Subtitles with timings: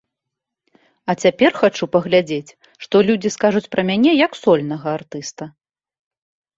[1.13, 2.55] А цяпер хачу паглядзець,
[2.87, 5.43] што людзі скажуць пра мяне як сольнага артыста.